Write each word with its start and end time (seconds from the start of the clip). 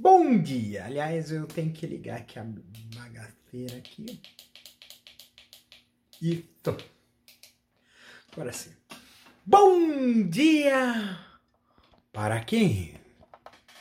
Bom 0.00 0.38
dia! 0.40 0.84
Aliás, 0.84 1.32
eu 1.32 1.44
tenho 1.44 1.72
que 1.72 1.84
ligar 1.84 2.18
aqui 2.18 2.38
a 2.38 2.46
bagaceira 2.94 3.78
aqui. 3.78 4.20
Isso. 6.22 6.76
Agora 8.30 8.52
sim. 8.52 8.70
Bom 9.44 10.22
dia 10.28 11.18
para 12.12 12.38
quem? 12.44 12.94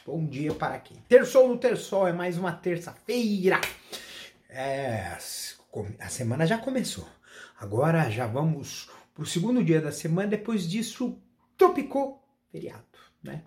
Bom 0.03 0.25
dia 0.25 0.55
para 0.55 0.80
quem? 0.80 0.98
Terçou 1.08 1.48
no 1.48 1.59
Terçol 1.59 2.08
é 2.08 2.13
mais 2.13 2.36
uma 2.36 2.52
terça-feira. 2.52 3.61
É, 4.49 5.16
a 5.99 6.09
semana 6.09 6.47
já 6.47 6.58
começou. 6.58 7.08
Agora 7.59 8.09
já 8.09 8.25
vamos 8.25 8.89
para 9.13 9.22
o 9.22 9.27
segundo 9.27 9.63
dia 9.63 9.80
da 9.80 9.91
semana. 9.91 10.30
Depois 10.30 10.67
disso, 10.67 11.22
tropicou 11.55 12.27
feriado, 12.52 12.88
né? 13.22 13.44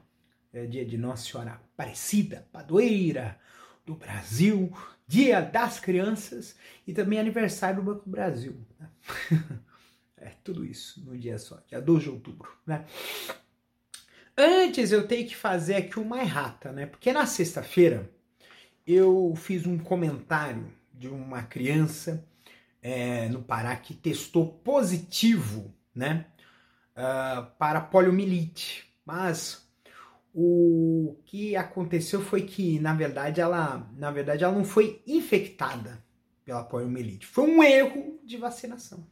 É 0.53 0.67
dia 0.67 0.85
de 0.85 0.99
Nossa 0.99 1.31
Senhora 1.31 1.53
Aparecida, 1.53 2.49
padroeira 2.53 3.39
do 3.87 3.95
Brasil, 3.95 4.73
dia 5.07 5.41
das 5.41 5.79
crianças 5.79 6.57
e 6.87 6.93
também 6.93 7.19
aniversário 7.19 7.83
do 7.83 7.95
Banco 7.95 8.09
Brasil. 8.09 8.57
Né? 8.79 8.89
é 10.19 10.33
tudo 10.43 10.65
isso 10.65 11.05
num 11.05 11.17
dia 11.17 11.39
só, 11.39 11.63
dia 11.69 11.81
2 11.81 12.03
de 12.03 12.11
outubro, 12.11 12.51
né? 12.67 12.85
Antes 14.37 14.91
eu 14.91 15.07
tenho 15.07 15.29
que 15.29 15.37
fazer 15.37 15.75
aqui 15.75 15.99
uma 15.99 16.21
errata, 16.21 16.73
né? 16.73 16.87
Porque 16.87 17.13
na 17.13 17.27
sexta-feira 17.27 18.11
eu 18.87 19.35
fiz 19.37 19.67
um 19.67 19.79
comentário 19.79 20.73
de 20.95 21.09
uma 21.09 21.43
criança 21.43 22.25
é, 22.83 23.29
no 23.29 23.43
Pará 23.43 23.77
que 23.77 23.95
testou 23.95 24.47
positivo, 24.47 25.75
né? 25.95 26.27
Uh, 26.93 27.47
para 27.59 27.81
poliomielite. 27.81 28.91
Mas 29.05 29.70
o 30.35 31.17
que 31.25 31.57
aconteceu 31.57 32.21
foi 32.21 32.43
que, 32.43 32.79
na 32.79 32.95
verdade, 32.95 33.41
ela, 33.41 33.91
na 33.97 34.11
verdade, 34.11 34.45
ela 34.45 34.55
não 34.55 34.65
foi 34.65 35.03
infectada 35.07 36.03
pela 36.45 36.63
poliomielite. 36.63 37.27
Foi 37.27 37.45
um 37.45 37.63
erro 37.63 38.21
de 38.25 38.37
vacinação. 38.37 39.07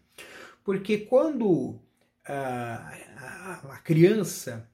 Porque 0.65 0.99
quando 0.99 1.47
uh, 1.47 1.81
a, 2.29 3.61
a 3.71 3.79
criança 3.79 4.69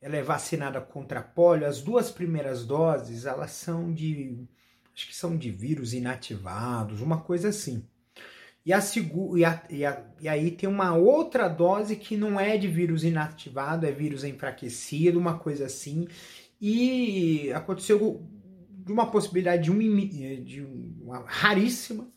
ela 0.00 0.16
é 0.16 0.22
vacinada 0.22 0.80
contra 0.80 1.22
polio, 1.22 1.66
as 1.66 1.80
duas 1.80 2.10
primeiras 2.10 2.64
doses, 2.64 3.24
elas 3.24 3.52
são 3.52 3.92
de, 3.92 4.46
acho 4.94 5.08
que 5.08 5.16
são 5.16 5.36
de 5.36 5.50
vírus 5.50 5.92
inativados, 5.92 7.00
uma 7.00 7.20
coisa 7.20 7.48
assim. 7.48 7.84
E, 8.66 8.72
a, 8.72 8.80
e, 9.70 9.84
a, 9.84 10.04
e, 10.20 10.28
aí 10.28 10.50
tem 10.50 10.68
uma 10.68 10.92
outra 10.92 11.46
dose 11.46 11.94
que 11.94 12.16
não 12.16 12.40
é 12.40 12.58
de 12.58 12.66
vírus 12.66 13.04
inativado, 13.04 13.86
é 13.86 13.92
vírus 13.92 14.24
enfraquecido, 14.24 15.20
uma 15.20 15.38
coisa 15.38 15.66
assim. 15.66 16.08
E 16.60 17.52
aconteceu 17.52 18.26
de 18.68 18.92
uma 18.92 19.08
possibilidade 19.08 19.62
de, 19.62 19.70
um, 19.70 20.04
de 20.44 20.66
uma 21.00 21.22
raríssima 21.24 22.08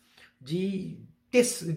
de, 0.42 0.98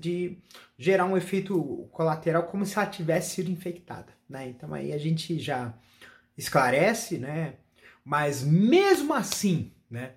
de 0.00 0.38
gerar 0.78 1.04
um 1.04 1.18
efeito 1.18 1.86
colateral 1.92 2.44
como 2.44 2.64
se 2.64 2.78
ela 2.78 2.86
tivesse 2.86 3.34
sido 3.34 3.50
infectada. 3.50 4.14
Né? 4.26 4.48
Então 4.48 4.72
aí 4.72 4.94
a 4.94 4.98
gente 4.98 5.38
já 5.38 5.74
esclarece, 6.34 7.18
né? 7.18 7.56
Mas 8.02 8.42
mesmo 8.42 9.12
assim, 9.12 9.70
né? 9.90 10.12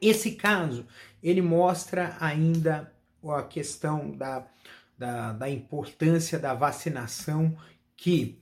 Esse 0.00 0.32
caso 0.36 0.86
ele 1.20 1.42
mostra 1.42 2.16
ainda 2.20 2.94
a 3.24 3.42
questão 3.42 4.10
da, 4.10 4.46
da, 4.96 5.32
da 5.32 5.50
importância 5.50 6.38
da 6.38 6.54
vacinação, 6.54 7.56
que, 7.96 8.38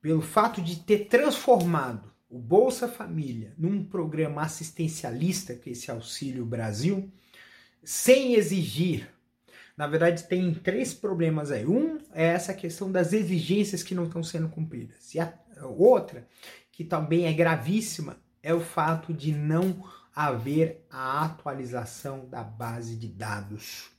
pelo 0.00 0.22
fato 0.22 0.60
de 0.60 0.76
ter 0.76 1.06
transformado 1.06 2.12
o 2.28 2.38
Bolsa 2.38 2.88
Família 2.88 3.54
num 3.56 3.84
programa 3.84 4.42
assistencialista, 4.42 5.54
que 5.54 5.70
é 5.70 5.72
esse 5.72 5.90
Auxílio 5.90 6.44
Brasil, 6.44 7.10
sem 7.84 8.34
exigir. 8.34 9.08
Na 9.76 9.86
verdade, 9.86 10.24
tem 10.24 10.52
três 10.54 10.94
problemas 10.94 11.50
aí. 11.50 11.66
Um 11.66 11.98
é 12.12 12.24
essa 12.24 12.54
questão 12.54 12.90
das 12.90 13.12
exigências 13.12 13.82
que 13.82 13.94
não 13.94 14.04
estão 14.04 14.22
sendo 14.22 14.48
cumpridas. 14.48 15.14
E 15.14 15.20
a 15.20 15.32
outra, 15.62 16.26
que 16.72 16.84
também 16.84 17.26
é 17.26 17.32
gravíssima, 17.32 18.16
é 18.42 18.54
o 18.54 18.60
fato 18.60 19.12
de 19.12 19.32
não 19.32 19.84
haver 20.14 20.84
a 20.90 21.24
atualização 21.24 22.26
da 22.28 22.42
base 22.42 22.96
de 22.96 23.08
dados 23.08 23.95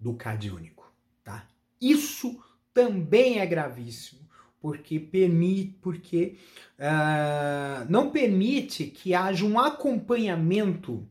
do 0.00 0.14
CAD 0.14 0.50
único, 0.50 0.90
tá? 1.22 1.46
Isso 1.80 2.42
também 2.72 3.38
é 3.38 3.46
gravíssimo, 3.46 4.20
porque 4.60 4.98
permite, 4.98 5.78
porque 5.80 6.38
uh, 6.78 7.86
não 7.88 8.10
permite 8.10 8.86
que 8.86 9.14
haja 9.14 9.44
um 9.44 9.58
acompanhamento 9.58 11.06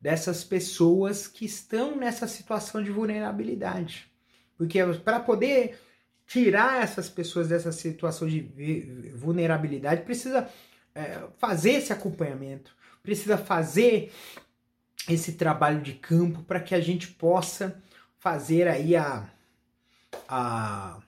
dessas 0.00 0.44
pessoas 0.44 1.26
que 1.26 1.44
estão 1.44 1.96
nessa 1.96 2.26
situação 2.26 2.82
de 2.82 2.90
vulnerabilidade. 2.90 4.10
Porque 4.56 4.82
para 5.04 5.20
poder 5.20 5.78
tirar 6.26 6.82
essas 6.82 7.08
pessoas 7.08 7.48
dessa 7.48 7.72
situação 7.72 8.26
de 8.26 9.12
vulnerabilidade, 9.14 10.02
precisa 10.02 10.48
é, 10.94 11.22
fazer 11.38 11.72
esse 11.72 11.92
acompanhamento, 11.92 12.74
precisa 13.02 13.38
fazer 13.38 14.12
esse 15.08 15.32
trabalho 15.34 15.80
de 15.80 15.92
campo 15.92 16.42
para 16.42 16.60
que 16.60 16.74
a 16.74 16.80
gente 16.80 17.08
possa 17.08 17.80
fazer 18.26 18.66
aí 18.66 18.96
a, 18.96 19.24
a, 20.28 21.00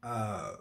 a 0.00 0.60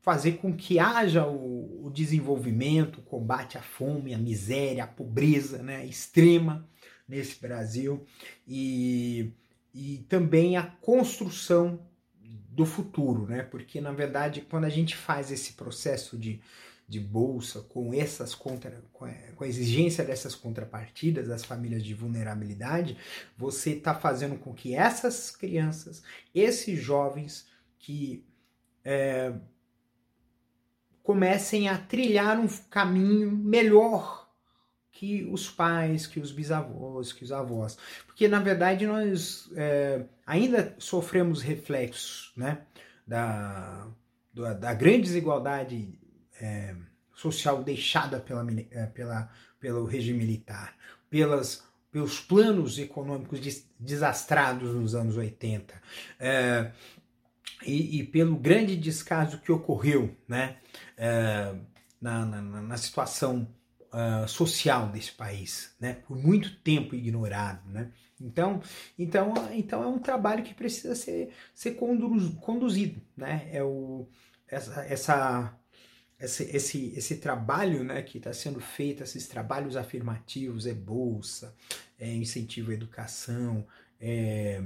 fazer 0.00 0.38
com 0.38 0.52
que 0.52 0.80
haja 0.80 1.24
o, 1.24 1.86
o, 1.86 1.90
desenvolvimento, 1.90 2.98
o 2.98 3.02
combate 3.02 3.56
à 3.56 3.62
fome, 3.62 4.12
à 4.12 4.18
miséria, 4.18 4.82
à 4.82 4.86
pobreza 4.88 5.62
né, 5.62 5.86
extrema 5.86 6.68
nesse 7.06 7.40
Brasil 7.40 8.04
e, 8.44 9.30
e 9.72 9.98
também 10.08 10.56
a 10.56 10.64
construção 10.64 11.86
do 12.50 12.66
futuro, 12.66 13.24
né? 13.28 13.44
Porque 13.44 13.80
na 13.80 13.92
verdade, 13.92 14.40
quando 14.40 14.64
a 14.64 14.68
gente 14.68 14.96
faz 14.96 15.30
esse 15.30 15.52
processo 15.52 16.18
de 16.18 16.40
de 16.88 16.98
bolsa 16.98 17.60
com 17.60 17.92
essas 17.92 18.34
contra, 18.34 18.82
com 18.92 19.04
a 19.44 19.46
exigência 19.46 20.02
dessas 20.02 20.34
contrapartidas 20.34 21.28
das 21.28 21.44
famílias 21.44 21.84
de 21.84 21.92
vulnerabilidade, 21.92 22.96
você 23.36 23.72
está 23.72 23.94
fazendo 23.94 24.38
com 24.38 24.54
que 24.54 24.74
essas 24.74 25.30
crianças, 25.30 26.02
esses 26.34 26.80
jovens 26.80 27.46
que 27.78 28.24
é, 28.82 29.34
comecem 31.02 31.68
a 31.68 31.76
trilhar 31.76 32.38
um 32.40 32.48
caminho 32.70 33.30
melhor 33.30 34.26
que 34.90 35.28
os 35.30 35.48
pais, 35.48 36.06
que 36.06 36.18
os 36.18 36.32
bisavós, 36.32 37.12
que 37.12 37.22
os 37.22 37.30
avós. 37.30 37.78
Porque, 38.06 38.26
na 38.26 38.40
verdade, 38.40 38.86
nós 38.86 39.48
é, 39.54 40.04
ainda 40.26 40.74
sofremos 40.78 41.42
reflexos 41.42 42.32
né, 42.34 42.62
da, 43.06 43.86
da 44.58 44.74
grande 44.74 45.02
desigualdade 45.02 45.98
é, 46.40 46.74
social 47.14 47.62
deixada 47.62 48.20
pela, 48.20 48.46
é, 48.70 48.86
pela, 48.86 49.30
pelo 49.58 49.84
regime 49.84 50.18
militar, 50.18 50.76
pelas, 51.10 51.64
pelos 51.90 52.20
planos 52.20 52.78
econômicos 52.78 53.40
desastrados 53.78 54.74
nos 54.74 54.94
anos 54.94 55.16
80, 55.16 55.74
é, 56.20 56.72
e, 57.66 57.98
e, 57.98 58.04
pelo 58.04 58.36
grande 58.36 58.76
descaso 58.76 59.40
que 59.40 59.50
ocorreu 59.50 60.16
né, 60.28 60.58
é, 60.96 61.54
na, 62.00 62.24
na, 62.24 62.40
na, 62.40 62.76
situação 62.76 63.52
uh, 63.92 64.28
social 64.28 64.88
desse 64.88 65.10
país, 65.10 65.74
né, 65.80 65.94
por 66.06 66.16
muito 66.16 66.56
tempo 66.60 66.94
ignorado. 66.94 67.68
Né? 67.68 67.90
Então, 68.20 68.62
então, 68.96 69.34
então 69.52 69.82
é 69.82 69.86
um 69.88 69.98
trabalho 69.98 70.44
que 70.44 70.54
precisa 70.54 70.94
ser, 70.94 71.30
ser 71.52 71.72
conduzido. 71.72 73.02
Né? 73.16 73.48
É 73.52 73.62
o, 73.62 74.06
essa, 74.46 74.84
essa 74.84 75.58
esse, 76.20 76.44
esse, 76.44 76.92
esse 76.96 77.16
trabalho 77.16 77.84
né, 77.84 78.02
que 78.02 78.18
está 78.18 78.32
sendo 78.32 78.60
feito, 78.60 79.02
esses 79.02 79.28
trabalhos 79.28 79.76
afirmativos, 79.76 80.66
é 80.66 80.74
bolsa, 80.74 81.54
é 81.98 82.12
incentivo 82.12 82.70
à 82.70 82.74
educação, 82.74 83.66
é, 84.00 84.62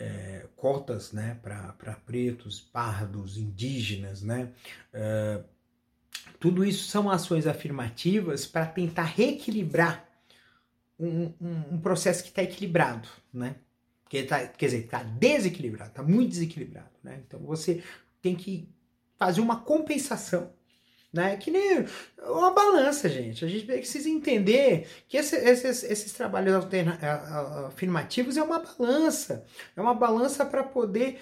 é, 0.00 0.46
cotas 0.56 1.12
né, 1.12 1.38
para 1.42 1.96
pretos, 2.06 2.60
pardos, 2.60 3.36
indígenas, 3.36 4.22
né? 4.22 4.50
É, 4.92 5.42
tudo 6.40 6.64
isso 6.64 6.88
são 6.88 7.08
ações 7.08 7.46
afirmativas 7.46 8.46
para 8.46 8.66
tentar 8.66 9.04
reequilibrar 9.04 10.08
um, 10.98 11.32
um, 11.40 11.74
um 11.74 11.80
processo 11.80 12.22
que 12.22 12.30
está 12.30 12.42
equilibrado, 12.42 13.08
né? 13.32 13.56
Que 14.08 14.22
tá, 14.24 14.46
quer 14.46 14.66
dizer, 14.66 14.84
está 14.84 15.02
desequilibrado, 15.02 15.90
está 15.90 16.02
muito 16.02 16.30
desequilibrado, 16.30 16.90
né? 17.02 17.22
Então 17.26 17.40
você 17.40 17.82
tem 18.20 18.34
que 18.34 18.68
fazer 19.18 19.40
uma 19.40 19.60
compensação, 19.60 20.52
né? 21.12 21.36
Que 21.36 21.50
nem 21.50 21.84
uma 22.18 22.52
balança, 22.52 23.08
gente. 23.08 23.44
A 23.44 23.48
gente 23.48 23.66
precisa 23.66 24.08
entender 24.08 24.88
que 25.08 25.16
esse, 25.16 25.36
esses, 25.36 25.82
esses 25.84 26.12
trabalhos 26.12 26.54
alterna, 26.54 26.98
afirmativos 27.66 28.36
é 28.36 28.42
uma 28.42 28.60
balança, 28.60 29.44
é 29.76 29.80
uma 29.80 29.94
balança 29.94 30.44
para 30.46 30.62
poder 30.62 31.20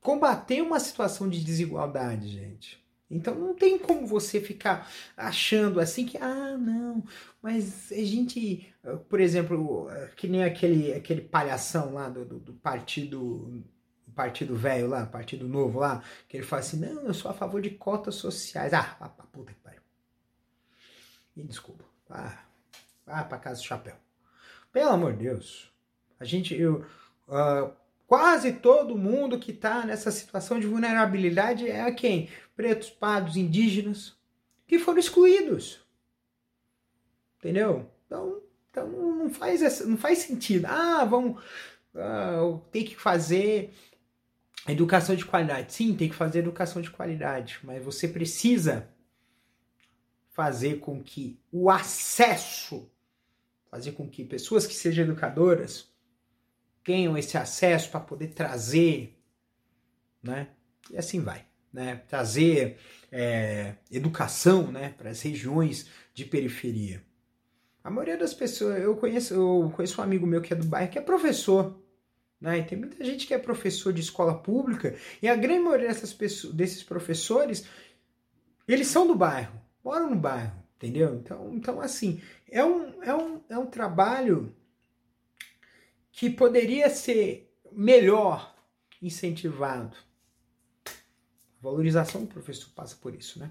combater 0.00 0.60
uma 0.60 0.80
situação 0.80 1.28
de 1.28 1.42
desigualdade, 1.42 2.28
gente. 2.28 2.84
Então 3.10 3.34
não 3.34 3.54
tem 3.54 3.78
como 3.78 4.06
você 4.06 4.40
ficar 4.40 4.90
achando 5.16 5.78
assim 5.78 6.04
que, 6.04 6.18
ah, 6.18 6.56
não, 6.58 7.04
mas 7.40 7.92
a 7.92 7.96
gente, 7.96 8.66
por 9.08 9.20
exemplo, 9.20 9.88
que 10.16 10.26
nem 10.26 10.42
aquele, 10.42 10.92
aquele 10.92 11.20
palhação 11.20 11.94
lá 11.94 12.08
do, 12.08 12.24
do, 12.24 12.38
do 12.40 12.52
partido 12.54 13.62
partido 14.14 14.54
velho 14.54 14.88
lá, 14.88 15.06
partido 15.06 15.46
novo 15.46 15.80
lá, 15.80 16.02
que 16.28 16.36
ele 16.36 16.44
fala 16.44 16.60
assim, 16.60 16.78
não, 16.78 17.02
eu 17.02 17.14
sou 17.14 17.30
a 17.30 17.34
favor 17.34 17.60
de 17.60 17.70
cotas 17.70 18.14
sociais. 18.14 18.72
Ah, 18.72 18.96
ah 19.00 19.08
puta 19.08 19.52
que 19.52 19.60
pariu. 19.60 19.80
Me 21.36 21.44
desculpa. 21.44 21.84
Ah, 22.08 22.44
ah 23.06 23.24
pra 23.24 23.38
casa 23.38 23.60
do 23.60 23.66
chapéu. 23.66 23.96
Pelo 24.72 24.90
amor 24.90 25.12
de 25.12 25.24
Deus. 25.24 25.72
A 26.18 26.24
gente, 26.24 26.54
eu, 26.54 26.84
uh, 27.28 27.72
quase 28.06 28.52
todo 28.54 28.96
mundo 28.96 29.38
que 29.38 29.52
tá 29.52 29.84
nessa 29.84 30.10
situação 30.10 30.58
de 30.58 30.66
vulnerabilidade 30.66 31.68
é 31.68 31.90
quem? 31.92 32.28
Pretos, 32.56 32.90
pardos, 32.90 33.36
indígenas, 33.36 34.16
que 34.66 34.78
foram 34.78 34.98
excluídos. 34.98 35.80
Entendeu? 37.38 37.90
Então, 38.06 38.40
então 38.70 38.88
não 38.88 39.30
faz 39.30 39.62
essa, 39.62 39.84
não 39.84 39.96
faz 39.96 40.18
sentido. 40.18 40.66
Ah, 40.66 41.04
vamos 41.04 41.42
ah, 41.94 42.58
ter 42.72 42.84
que 42.84 42.96
fazer 42.96 43.72
Educação 44.66 45.14
de 45.14 45.24
qualidade. 45.24 45.72
Sim, 45.72 45.94
tem 45.94 46.08
que 46.08 46.14
fazer 46.14 46.38
educação 46.38 46.80
de 46.80 46.90
qualidade, 46.90 47.58
mas 47.62 47.84
você 47.84 48.08
precisa 48.08 48.88
fazer 50.32 50.80
com 50.80 51.02
que 51.02 51.38
o 51.52 51.70
acesso, 51.70 52.90
fazer 53.70 53.92
com 53.92 54.08
que 54.08 54.24
pessoas 54.24 54.66
que 54.66 54.74
sejam 54.74 55.04
educadoras 55.04 55.92
tenham 56.82 57.16
esse 57.16 57.36
acesso 57.36 57.90
para 57.90 58.00
poder 58.00 58.28
trazer, 58.28 59.18
né? 60.22 60.48
E 60.90 60.96
assim 60.96 61.20
vai, 61.20 61.44
né? 61.72 61.96
Trazer 62.08 62.78
é, 63.12 63.74
educação, 63.90 64.72
né? 64.72 64.94
Para 64.96 65.10
as 65.10 65.20
regiões 65.22 65.88
de 66.12 66.24
periferia. 66.24 67.02
A 67.82 67.90
maioria 67.90 68.16
das 68.16 68.32
pessoas, 68.32 68.82
eu 68.82 68.96
conheço, 68.96 69.34
eu 69.34 69.70
conheço 69.76 70.00
um 70.00 70.04
amigo 70.04 70.26
meu 70.26 70.40
que 70.40 70.54
é 70.54 70.56
do 70.56 70.64
bairro 70.64 70.90
que 70.90 70.98
é 70.98 71.02
professor. 71.02 71.78
Né? 72.44 72.58
E 72.58 72.62
tem 72.62 72.76
muita 72.76 73.02
gente 73.02 73.26
que 73.26 73.32
é 73.32 73.38
professor 73.38 73.90
de 73.90 74.02
escola 74.02 74.36
pública 74.36 74.94
e 75.22 75.26
a 75.26 75.34
grande 75.34 75.60
maioria 75.60 75.88
dessas 75.88 76.12
pessoas, 76.12 76.52
desses 76.52 76.82
professores, 76.82 77.66
eles 78.68 78.86
são 78.86 79.06
do 79.06 79.14
bairro, 79.14 79.58
moram 79.82 80.10
no 80.10 80.16
bairro, 80.16 80.62
entendeu? 80.76 81.14
Então, 81.14 81.54
então 81.54 81.80
assim, 81.80 82.20
é 82.50 82.62
um, 82.62 83.02
é, 83.02 83.14
um, 83.14 83.40
é 83.48 83.56
um 83.56 83.64
trabalho 83.64 84.54
que 86.12 86.28
poderia 86.28 86.90
ser 86.90 87.50
melhor 87.72 88.54
incentivado. 89.00 89.96
A 90.86 90.92
valorização 91.62 92.20
do 92.20 92.26
professor 92.26 92.68
passa 92.74 92.94
por 92.96 93.14
isso, 93.14 93.38
né? 93.38 93.50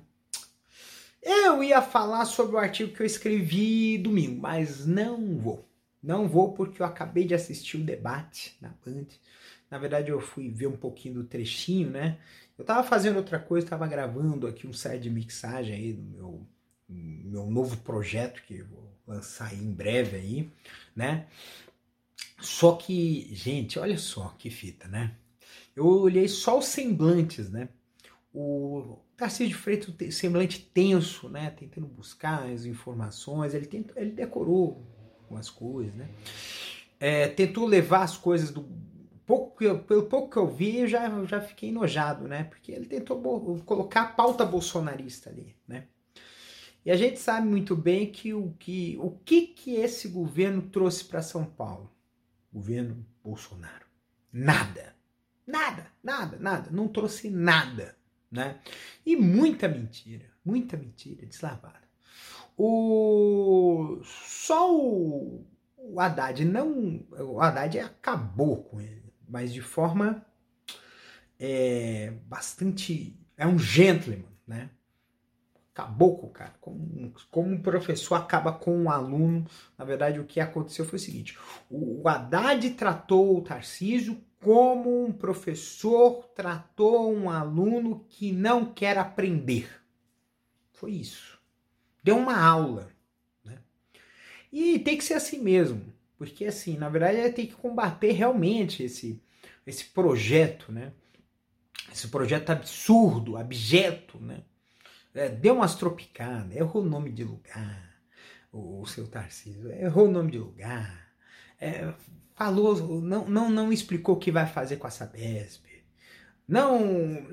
Eu 1.19 1.63
ia 1.63 1.81
falar 1.81 2.25
sobre 2.25 2.57
o 2.57 2.59
artigo 2.59 2.93
que 2.93 3.01
eu 3.01 3.07
escrevi 3.07 3.97
domingo, 3.97 4.39
mas 4.39 4.85
não 4.85 5.39
vou. 5.39 5.67
Não 6.03 6.27
vou 6.27 6.51
porque 6.51 6.81
eu 6.81 6.85
acabei 6.85 7.23
de 7.23 7.33
assistir 7.33 7.77
o 7.77 7.83
debate 7.83 8.57
na 8.59 8.73
Band. 8.85 9.07
Na 9.71 9.77
verdade, 9.77 10.11
eu 10.11 10.19
fui 10.19 10.49
ver 10.49 10.67
um 10.67 10.75
pouquinho 10.75 11.15
do 11.15 11.23
trechinho, 11.23 11.89
né? 11.89 12.19
Eu 12.57 12.65
tava 12.65 12.83
fazendo 12.83 13.15
outra 13.15 13.39
coisa, 13.39 13.65
tava 13.65 13.87
gravando 13.87 14.45
aqui 14.45 14.67
um 14.67 14.73
set 14.73 15.01
de 15.01 15.09
mixagem 15.09 15.73
aí 15.73 15.93
do 15.93 16.03
meu, 16.03 16.47
meu 16.89 17.45
novo 17.47 17.77
projeto 17.77 18.43
que 18.43 18.57
eu 18.57 18.67
vou 18.67 18.91
lançar 19.07 19.47
aí 19.47 19.57
em 19.57 19.71
breve 19.71 20.17
aí, 20.17 20.51
né? 20.95 21.27
Só 22.39 22.75
que, 22.75 23.33
gente, 23.33 23.79
olha 23.79 23.97
só 23.97 24.35
que 24.37 24.49
fita, 24.49 24.87
né? 24.87 25.15
Eu 25.75 25.87
olhei 25.87 26.27
só 26.27 26.59
os 26.59 26.65
semblantes, 26.65 27.49
né? 27.49 27.69
O 28.33 28.99
Tarcísio 29.15 29.47
de 29.47 29.55
Freitas, 29.55 30.15
semblante 30.15 30.59
tenso, 30.73 31.29
né? 31.29 31.49
Tentando 31.51 31.87
buscar 31.87 32.43
as 32.43 32.65
informações, 32.65 33.53
ele, 33.53 33.65
tentou, 33.65 33.95
ele 33.95 34.11
decorou 34.11 34.85
algumas 35.33 35.49
coisas, 35.49 35.93
né? 35.95 36.07
É, 36.99 37.27
tentou 37.27 37.65
levar 37.65 38.03
as 38.03 38.15
coisas 38.15 38.51
do 38.51 38.65
pouco 39.25 39.57
pelo 39.57 40.03
pouco 40.03 40.29
que 40.29 40.37
eu 40.37 40.47
vi, 40.47 40.79
eu 40.79 40.87
já, 40.87 41.09
já 41.25 41.41
fiquei 41.41 41.69
enojado, 41.69 42.27
né? 42.27 42.43
Porque 42.45 42.71
ele 42.71 42.85
tentou 42.85 43.19
colocar 43.65 44.01
a 44.01 44.07
pauta 44.07 44.45
bolsonarista 44.45 45.29
ali, 45.29 45.55
né? 45.67 45.87
E 46.85 46.91
a 46.91 46.95
gente 46.95 47.19
sabe 47.19 47.47
muito 47.47 47.75
bem 47.75 48.11
que 48.11 48.33
o 48.33 48.53
que, 48.59 48.97
o 48.99 49.11
que, 49.11 49.47
que 49.47 49.75
esse 49.75 50.07
governo 50.09 50.61
trouxe 50.63 51.05
para 51.05 51.21
São 51.21 51.45
Paulo? 51.45 51.89
Governo 52.51 53.05
Bolsonaro. 53.23 53.85
Nada. 54.31 54.93
Nada, 55.47 55.87
nada, 56.03 56.37
nada. 56.39 56.69
Não 56.71 56.87
trouxe 56.87 57.29
nada, 57.29 57.95
né? 58.29 58.59
E 59.05 59.15
muita 59.15 59.67
mentira, 59.67 60.25
muita 60.43 60.75
mentira 60.75 61.25
deslavada. 61.25 61.82
O, 62.57 63.99
só 64.03 64.75
o, 64.75 65.45
o 65.77 65.99
Haddad 65.99 66.45
não. 66.45 67.03
O 67.11 67.41
Haddad 67.41 67.79
acabou 67.79 68.63
com 68.63 68.79
ele, 68.79 69.13
mas 69.27 69.51
de 69.53 69.61
forma 69.61 70.25
é, 71.39 72.13
bastante. 72.25 73.17
É 73.35 73.47
um 73.47 73.57
gentleman, 73.57 74.25
né? 74.47 74.69
Acabou 75.73 76.17
com 76.17 76.27
o 76.27 76.29
cara. 76.29 76.53
Como, 76.61 77.13
como 77.31 77.49
um 77.49 77.61
professor 77.61 78.15
acaba 78.15 78.53
com 78.53 78.83
um 78.83 78.89
aluno. 78.89 79.45
Na 79.75 79.83
verdade, 79.83 80.19
o 80.19 80.25
que 80.25 80.39
aconteceu 80.39 80.85
foi 80.85 80.97
o 80.97 81.01
seguinte: 81.01 81.37
o 81.69 82.07
Haddad 82.07 82.69
tratou 82.71 83.37
o 83.37 83.41
Tarcísio 83.41 84.21
como 84.39 85.05
um 85.05 85.11
professor 85.11 86.27
tratou 86.35 87.11
um 87.11 87.29
aluno 87.29 88.05
que 88.09 88.31
não 88.31 88.65
quer 88.65 88.97
aprender. 88.97 89.69
Foi 90.73 90.91
isso 90.91 91.32
deu 92.03 92.17
uma 92.17 92.37
aula. 92.37 92.91
Né? 93.43 93.57
E 94.51 94.79
tem 94.79 94.97
que 94.97 95.03
ser 95.03 95.13
assim 95.13 95.39
mesmo, 95.39 95.93
porque 96.17 96.45
assim, 96.45 96.77
na 96.77 96.89
verdade, 96.89 97.17
é 97.17 97.29
tem 97.31 97.47
que 97.47 97.55
combater 97.55 98.11
realmente 98.11 98.83
esse, 98.83 99.21
esse 99.65 99.85
projeto, 99.85 100.71
né? 100.71 100.91
Esse 101.91 102.07
projeto 102.07 102.49
absurdo, 102.49 103.37
abjeto, 103.37 104.19
né? 104.19 104.43
É, 105.13 105.29
deu 105.29 105.55
umas 105.55 105.75
tropicadas, 105.75 106.55
errou 106.55 106.81
o 106.81 106.89
nome 106.89 107.11
de 107.11 107.23
lugar, 107.23 108.01
o, 108.51 108.81
o 108.81 108.85
seu 108.87 109.07
Tarcísio, 109.07 109.71
errou 109.71 110.07
o 110.07 110.11
nome 110.11 110.31
de 110.31 110.39
lugar, 110.39 111.13
é, 111.61 111.93
falou, 112.33 112.99
não, 112.99 113.29
não, 113.29 113.49
não 113.49 113.71
explicou 113.71 114.15
o 114.15 114.19
que 114.19 114.31
vai 114.31 114.47
fazer 114.47 114.77
com 114.77 114.87
a 114.87 114.89
Sabesp, 114.89 115.63
não 116.47 117.27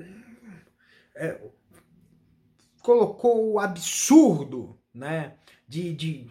é, 1.15 1.39
colocou 2.81 3.51
o 3.51 3.59
absurdo 3.59 4.77
né, 4.93 5.33
de, 5.67 5.93
de 5.93 6.27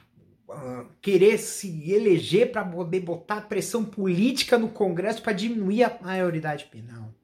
uh, 0.48 0.86
querer 1.00 1.38
se 1.38 1.90
eleger 1.90 2.50
para 2.50 2.64
poder 2.64 3.00
botar 3.00 3.42
pressão 3.42 3.84
política 3.84 4.58
no 4.58 4.68
Congresso 4.68 5.22
para 5.22 5.32
diminuir 5.32 5.84
a 5.84 5.98
maioridade 6.02 6.66
penal. 6.66 7.14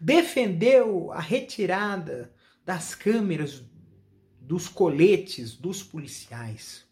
Defendeu 0.00 1.12
a 1.12 1.20
retirada 1.20 2.32
das 2.64 2.94
câmeras 2.94 3.62
dos 4.40 4.68
coletes 4.68 5.56
dos 5.56 5.82
policiais, 5.82 6.86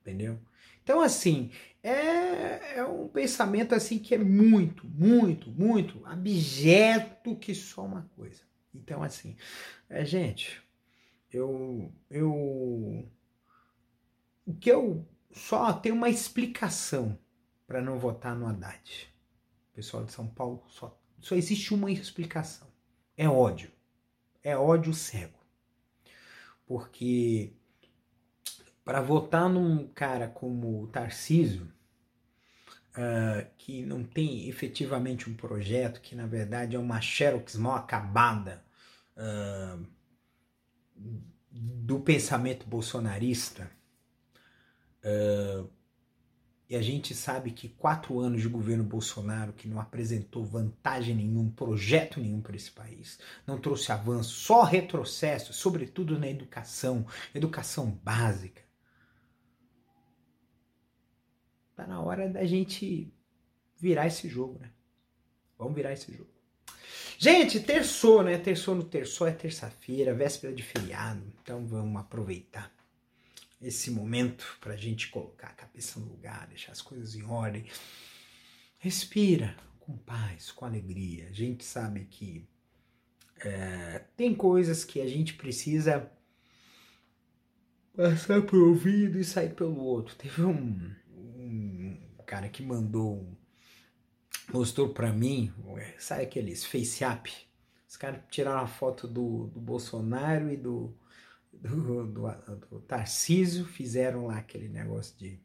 entendeu? 0.00 0.38
Então, 0.82 1.00
assim, 1.00 1.50
é, 1.82 2.78
é 2.78 2.84
um 2.84 3.08
pensamento 3.08 3.74
assim 3.74 3.98
que 3.98 4.14
é 4.14 4.18
muito, 4.18 4.86
muito, 4.86 5.50
muito 5.50 6.04
abjeto 6.06 7.36
que 7.36 7.54
só 7.54 7.84
uma 7.84 8.10
coisa. 8.16 8.42
Então, 8.74 9.02
assim, 9.02 9.36
é, 9.88 10.04
gente, 10.04 10.62
eu, 11.36 11.92
eu, 12.10 12.32
o 14.46 14.54
que 14.54 14.70
eu 14.70 15.06
só 15.32 15.72
tenho 15.72 15.94
uma 15.94 16.08
explicação 16.08 17.18
para 17.66 17.82
não 17.82 17.98
votar 17.98 18.36
no 18.36 18.46
Haddad. 18.46 19.12
Pessoal 19.72 20.04
de 20.04 20.12
São 20.12 20.28
Paulo 20.28 20.62
só, 20.68 20.96
só 21.18 21.34
existe 21.34 21.74
uma 21.74 21.90
explicação. 21.90 22.68
É 23.16 23.28
ódio. 23.28 23.70
É 24.42 24.56
ódio 24.56 24.94
cego. 24.94 25.38
Porque 26.66 27.52
para 28.84 29.00
votar 29.00 29.48
num 29.48 29.88
cara 29.88 30.28
como 30.28 30.82
o 30.82 30.86
Tarcísio, 30.88 31.72
uh, 32.90 33.46
que 33.56 33.84
não 33.84 34.04
tem 34.04 34.48
efetivamente 34.48 35.28
um 35.28 35.34
projeto, 35.34 36.00
que 36.00 36.14
na 36.14 36.26
verdade 36.26 36.76
é 36.76 36.78
uma 36.78 37.00
Xerox 37.00 37.56
mal 37.56 37.76
acabada, 37.76 38.64
uh, 39.16 39.93
do 40.96 42.00
pensamento 42.00 42.66
bolsonarista, 42.66 43.70
uh, 45.04 45.70
E 46.68 46.76
a 46.76 46.82
gente 46.82 47.14
sabe 47.14 47.50
que 47.52 47.68
quatro 47.68 48.18
anos 48.20 48.40
de 48.40 48.48
governo 48.48 48.82
Bolsonaro, 48.84 49.52
que 49.52 49.68
não 49.68 49.78
apresentou 49.78 50.44
vantagem 50.44 51.14
nenhum, 51.14 51.50
projeto 51.50 52.18
nenhum 52.20 52.40
para 52.40 52.56
esse 52.56 52.70
país, 52.70 53.18
não 53.46 53.60
trouxe 53.60 53.92
avanço, 53.92 54.30
só 54.30 54.62
retrocesso, 54.62 55.52
sobretudo 55.52 56.18
na 56.18 56.28
educação, 56.28 57.06
educação 57.34 57.90
básica. 58.02 58.62
Tá 61.76 61.86
na 61.86 62.00
hora 62.00 62.28
da 62.28 62.44
gente 62.44 63.12
virar 63.76 64.06
esse 64.06 64.28
jogo, 64.28 64.58
né? 64.58 64.72
Vamos 65.58 65.74
virar 65.74 65.92
esse 65.92 66.12
jogo. 66.12 66.33
Gente, 67.18 67.60
terçou, 67.60 68.22
né? 68.22 68.38
Terçou 68.38 68.74
no 68.74 68.84
terçou 68.84 69.26
é 69.26 69.32
terça-feira, 69.32 70.14
véspera 70.14 70.52
de 70.52 70.62
feriado. 70.62 71.22
Então 71.42 71.66
vamos 71.66 72.00
aproveitar 72.00 72.72
esse 73.62 73.90
momento 73.90 74.58
para 74.60 74.74
a 74.74 74.76
gente 74.76 75.08
colocar 75.08 75.48
a 75.48 75.52
cabeça 75.52 75.98
no 75.98 76.06
lugar, 76.06 76.46
deixar 76.48 76.72
as 76.72 76.82
coisas 76.82 77.14
em 77.14 77.24
ordem. 77.24 77.64
Respira 78.78 79.56
com 79.80 79.96
paz, 79.96 80.50
com 80.52 80.64
alegria. 80.64 81.28
A 81.28 81.32
gente 81.32 81.64
sabe 81.64 82.06
que 82.10 82.46
é, 83.40 84.02
tem 84.16 84.34
coisas 84.34 84.84
que 84.84 85.00
a 85.00 85.06
gente 85.06 85.34
precisa 85.34 86.10
passar 87.96 88.42
por 88.42 88.58
ouvido 88.58 89.18
e 89.18 89.24
sair 89.24 89.54
pelo 89.54 89.80
outro. 89.80 90.14
Teve 90.16 90.42
um, 90.42 90.94
um 91.16 91.96
cara 92.26 92.48
que 92.48 92.62
mandou, 92.62 93.26
mostrou 94.54 94.88
para 94.88 95.12
mim, 95.12 95.52
sabe 95.98 96.22
aqueles 96.22 96.64
face? 96.64 97.04
Os 97.88 97.96
caras 97.96 98.20
tiraram 98.30 98.60
a 98.60 98.66
foto 98.68 99.08
do, 99.08 99.48
do 99.48 99.60
Bolsonaro 99.60 100.48
e 100.50 100.56
do 100.56 100.94
do, 101.52 102.06
do, 102.06 102.28
do 102.70 102.80
Tarcísio, 102.80 103.64
fizeram 103.64 104.26
lá 104.26 104.38
aquele 104.38 104.68
negócio 104.68 105.16
de 105.16 105.40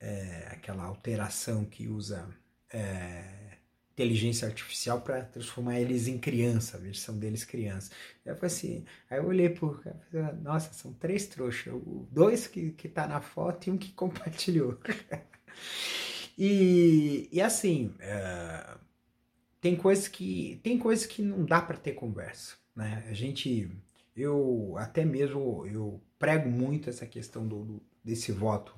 é, 0.00 0.48
aquela 0.50 0.84
alteração 0.84 1.64
que 1.64 1.88
usa 1.88 2.28
é, 2.72 3.58
inteligência 3.92 4.46
artificial 4.46 5.00
para 5.00 5.24
transformar 5.24 5.80
eles 5.80 6.08
em 6.08 6.18
criança, 6.18 6.76
a 6.76 6.80
versão 6.80 7.18
deles 7.18 7.44
criança. 7.44 7.90
Eu 8.24 8.34
falei 8.34 8.54
assim, 8.54 8.84
aí 9.08 9.18
eu 9.18 9.26
olhei 9.26 9.48
por 9.48 9.82
nossa, 10.42 10.72
são 10.72 10.92
três 10.92 11.26
trouxas, 11.26 11.72
dois 12.10 12.46
que, 12.46 12.72
que 12.72 12.88
tá 12.88 13.06
na 13.06 13.20
foto 13.20 13.68
e 13.68 13.70
um 13.70 13.78
que 13.78 13.90
compartilhou. 13.94 14.78
E, 16.36 17.28
e 17.32 17.40
assim, 17.40 17.94
é, 18.00 18.76
tem 19.60 19.76
coisas 19.76 20.08
que 20.08 20.60
tem 20.62 20.78
coisas 20.78 21.06
que 21.06 21.22
não 21.22 21.44
dá 21.44 21.60
para 21.60 21.76
ter 21.76 21.92
conversa, 21.92 22.56
né? 22.74 23.04
A 23.08 23.14
gente 23.14 23.70
eu 24.16 24.74
até 24.76 25.04
mesmo 25.04 25.66
eu 25.66 26.00
prego 26.18 26.48
muito 26.48 26.88
essa 26.90 27.06
questão 27.06 27.46
do, 27.46 27.64
do 27.64 27.82
desse 28.04 28.30
voto 28.30 28.74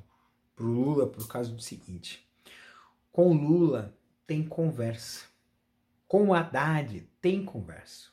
pro 0.55 0.67
Lula 0.67 1.07
por 1.07 1.27
causa 1.29 1.51
do 1.53 1.61
seguinte: 1.61 2.27
com 3.11 3.33
Lula 3.33 3.97
tem 4.27 4.45
conversa, 4.45 5.27
com 6.07 6.33
Haddad 6.33 7.09
tem 7.21 7.45
conversa, 7.45 8.11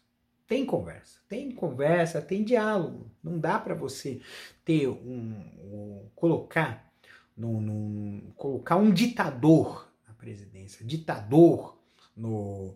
tem 0.48 0.66
conversa, 0.66 1.20
tem 1.28 1.52
conversa, 1.52 2.22
tem 2.22 2.44
diálogo. 2.44 3.10
Não 3.24 3.40
dá 3.40 3.60
para 3.60 3.76
você 3.76 4.22
ter 4.66 4.88
um, 4.88 5.32
um 5.62 6.10
colocar 6.16 6.93
num, 7.36 7.62
num, 7.62 8.32
colocar 8.36 8.76
um 8.76 8.92
ditador 8.92 9.92
na 10.08 10.14
presidência, 10.14 10.86
ditador 10.86 11.78
no 12.16 12.76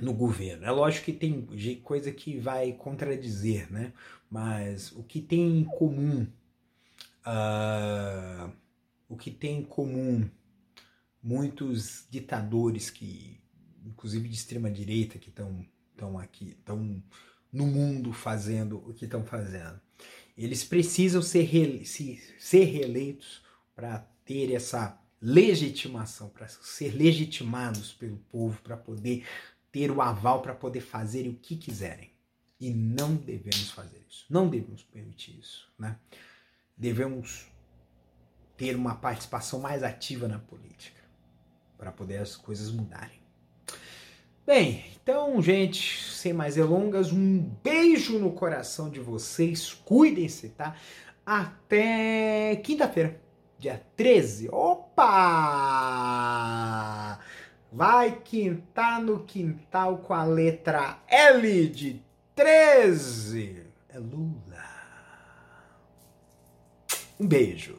no 0.00 0.14
governo. 0.14 0.64
É 0.64 0.70
lógico 0.70 1.06
que 1.06 1.12
tem 1.12 1.46
coisa 1.82 2.10
que 2.12 2.38
vai 2.38 2.72
contradizer, 2.72 3.70
né? 3.70 3.92
Mas 4.30 4.92
o 4.92 5.02
que 5.02 5.20
tem 5.20 5.58
em 5.58 5.64
comum, 5.64 6.26
uh, 7.26 8.52
o 9.08 9.16
que 9.16 9.30
tem 9.30 9.58
em 9.58 9.64
comum 9.64 10.28
muitos 11.22 12.06
ditadores 12.10 12.88
que, 12.88 13.38
inclusive 13.84 14.28
de 14.28 14.34
extrema 14.34 14.70
direita, 14.70 15.18
que 15.18 15.28
estão 15.28 16.18
aqui, 16.18 16.56
estão 16.58 17.02
no 17.52 17.66
mundo 17.66 18.12
fazendo 18.12 18.78
o 18.88 18.94
que 18.94 19.04
estão 19.04 19.24
fazendo. 19.24 19.80
Eles 20.36 20.64
precisam 20.64 21.20
ser, 21.20 21.42
re, 21.42 21.84
se, 21.84 22.22
ser 22.38 22.64
reeleitos 22.64 23.42
para 23.74 23.98
ter 24.24 24.52
essa 24.52 24.98
legitimação, 25.20 26.28
para 26.28 26.48
ser 26.48 26.94
legitimados 26.94 27.92
pelo 27.92 28.16
povo, 28.30 28.60
para 28.62 28.76
poder 28.76 29.24
ter 29.70 29.90
o 29.90 30.02
aval 30.02 30.42
para 30.42 30.54
poder 30.54 30.82
fazer 30.82 31.26
o 31.26 31.34
que 31.34 31.56
quiserem. 31.56 32.10
E 32.60 32.70
não 32.70 33.16
devemos 33.16 33.70
fazer 33.70 34.04
isso. 34.08 34.26
Não 34.28 34.48
devemos 34.48 34.82
permitir 34.82 35.38
isso. 35.38 35.72
Né? 35.78 35.98
Devemos 36.76 37.46
ter 38.56 38.76
uma 38.76 38.94
participação 38.94 39.58
mais 39.58 39.82
ativa 39.82 40.28
na 40.28 40.38
política 40.38 41.00
para 41.78 41.90
poder 41.90 42.18
as 42.18 42.36
coisas 42.36 42.70
mudarem. 42.70 43.21
Bem, 44.54 44.84
então, 45.00 45.40
gente, 45.40 46.04
sem 46.12 46.34
mais 46.34 46.56
delongas, 46.56 47.10
um 47.10 47.38
beijo 47.64 48.18
no 48.18 48.32
coração 48.32 48.90
de 48.90 49.00
vocês. 49.00 49.72
Cuidem-se, 49.72 50.50
tá? 50.50 50.76
Até 51.24 52.56
quinta-feira, 52.56 53.18
dia 53.58 53.82
13. 53.96 54.50
Opa! 54.52 55.08
vai 57.72 58.20
quintar 58.22 59.00
no 59.00 59.20
quintal 59.20 59.96
com 59.96 60.12
a 60.12 60.22
letra 60.22 60.98
L 61.08 61.68
de 61.68 62.02
13. 62.34 63.64
É 63.88 63.98
Lula. 63.98 64.68
Um 67.18 67.26
beijo. 67.26 67.78